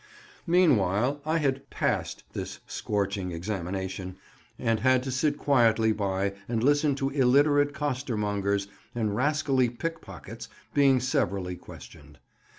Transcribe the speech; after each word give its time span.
Meanwhile, 0.47 1.21
I 1.27 1.37
had 1.37 1.69
"passed" 1.69 2.23
this 2.33 2.59
scorching 2.65 3.31
examination, 3.31 4.15
and 4.57 4.79
had 4.79 5.03
to 5.03 5.11
sit 5.11 5.37
quietly 5.37 5.91
by 5.91 6.33
and 6.49 6.63
listen 6.63 6.95
to 6.95 7.11
illiterate 7.11 7.71
costermongers 7.75 8.67
and 8.95 9.15
rascally 9.15 9.69
pickpockets 9.69 10.49
being 10.73 10.99
severally 10.99 11.55
questioned. 11.55 12.17